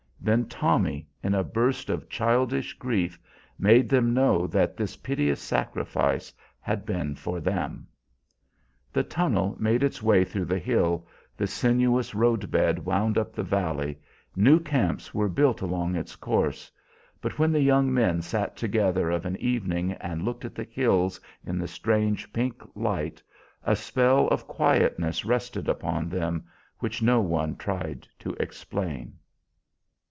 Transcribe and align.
Then 0.23 0.45
Tommy, 0.45 1.07
in 1.23 1.33
a 1.33 1.43
burst 1.43 1.89
of 1.89 2.07
childish 2.07 2.73
grief, 2.77 3.17
made 3.57 3.89
them 3.89 4.13
know 4.13 4.45
that 4.45 4.77
this 4.77 4.95
piteous 4.97 5.41
sacrifice 5.41 6.31
had 6.59 6.85
been 6.85 7.15
for 7.15 7.39
them. 7.39 7.87
The 8.93 9.01
tunnel 9.01 9.55
made 9.59 9.81
its 9.81 10.03
way 10.03 10.23
through 10.23 10.45
the 10.45 10.59
hill, 10.59 11.07
the 11.35 11.47
sinuous 11.47 12.13
road 12.13 12.51
bed 12.51 12.85
wound 12.85 13.17
up 13.17 13.33
the 13.33 13.41
valley, 13.41 13.97
new 14.35 14.59
camps 14.59 15.11
were 15.11 15.27
built 15.27 15.59
along 15.61 15.95
its 15.95 16.15
course; 16.15 16.71
but 17.19 17.39
when 17.39 17.51
the 17.51 17.59
young 17.59 17.91
men 17.91 18.21
sat 18.21 18.55
together 18.55 19.09
of 19.09 19.25
an 19.25 19.37
evening 19.37 19.93
and 19.93 20.21
looked 20.21 20.45
at 20.45 20.53
the 20.53 20.65
hills 20.65 21.19
in 21.47 21.57
the 21.57 21.67
strange 21.67 22.31
pink 22.31 22.61
light, 22.75 23.23
a 23.63 23.75
spell 23.75 24.27
of 24.27 24.45
quietness 24.47 25.25
rested 25.25 25.67
upon 25.67 26.09
them 26.09 26.43
which 26.77 27.01
no 27.01 27.19
one 27.21 27.55
tried 27.55 28.07
to 28.19 28.35
explain. 28.39 29.13